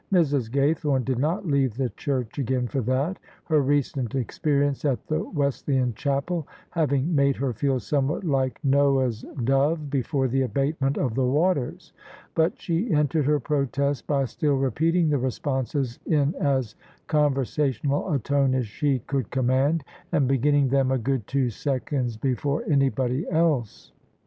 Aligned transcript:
Mrs. 0.11 0.49
Gaythorne 0.49 1.05
did 1.05 1.19
not 1.19 1.45
leave 1.45 1.75
the 1.77 1.89
church 1.91 2.39
again 2.39 2.65
for 2.67 2.81
that, 2.81 3.19
her 3.43 3.61
recent 3.61 4.15
experience 4.15 4.83
at 4.83 5.05
the 5.05 5.21
Wesleyan 5.23 5.93
chapel 5.93 6.47
having 6.71 7.13
made 7.13 7.35
her 7.35 7.53
feel 7.53 7.79
somewhat 7.79 8.23
like 8.23 8.59
Noah's 8.65 9.23
dove 9.43 9.91
before 9.91 10.27
the 10.27 10.41
abatement 10.41 10.97
of 10.97 11.13
the 11.13 11.23
waters: 11.27 11.93
but 12.33 12.59
she 12.59 12.89
entered 12.91 13.25
her 13.27 13.39
protest 13.39 14.07
by 14.07 14.25
still 14.25 14.55
repeating 14.55 15.07
the 15.07 15.19
responses 15.19 15.99
in 16.07 16.33
as 16.39 16.73
conversational 17.05 18.11
a 18.11 18.17
tone 18.17 18.55
as 18.55 18.65
she 18.65 18.97
could 19.05 19.29
command, 19.29 19.83
and 20.11 20.27
begin 20.27 20.55
ning 20.55 20.69
them 20.69 20.89
a 20.91 20.97
good 20.97 21.27
two 21.27 21.51
seconds 21.51 22.17
before 22.17 22.63
anybody 22.67 23.29
else. 23.29 23.91